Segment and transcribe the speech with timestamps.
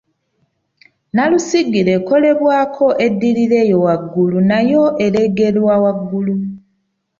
[1.09, 6.33] nnabusigire ekolebwako eddirira eyo waggulu nayo ereegerwa waggulu